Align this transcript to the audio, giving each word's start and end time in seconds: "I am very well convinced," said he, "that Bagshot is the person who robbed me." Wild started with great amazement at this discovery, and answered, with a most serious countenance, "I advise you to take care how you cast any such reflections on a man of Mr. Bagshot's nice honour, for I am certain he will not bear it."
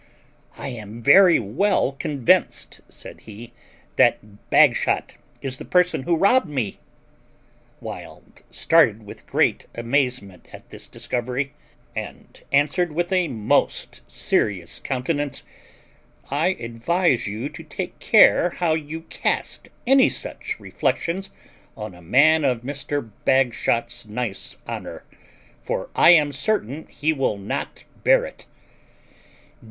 "I 0.57 0.69
am 0.69 1.03
very 1.03 1.37
well 1.39 1.91
convinced," 1.91 2.81
said 2.89 3.19
he, 3.21 3.53
"that 3.97 4.49
Bagshot 4.49 5.15
is 5.43 5.59
the 5.59 5.63
person 5.63 6.01
who 6.01 6.15
robbed 6.15 6.49
me." 6.49 6.79
Wild 7.81 8.41
started 8.49 9.05
with 9.05 9.27
great 9.27 9.67
amazement 9.75 10.47
at 10.51 10.67
this 10.71 10.87
discovery, 10.87 11.53
and 11.95 12.41
answered, 12.51 12.93
with 12.93 13.13
a 13.13 13.27
most 13.27 14.01
serious 14.07 14.79
countenance, 14.79 15.43
"I 16.31 16.55
advise 16.59 17.27
you 17.27 17.47
to 17.49 17.61
take 17.61 17.99
care 17.99 18.55
how 18.57 18.73
you 18.73 19.01
cast 19.01 19.69
any 19.85 20.09
such 20.09 20.59
reflections 20.59 21.29
on 21.77 21.93
a 21.93 22.01
man 22.01 22.43
of 22.43 22.63
Mr. 22.63 23.07
Bagshot's 23.23 24.07
nice 24.07 24.57
honour, 24.67 25.03
for 25.61 25.91
I 25.95 26.09
am 26.09 26.31
certain 26.31 26.87
he 26.87 27.13
will 27.13 27.37
not 27.37 27.83
bear 28.03 28.25
it." 28.25 28.47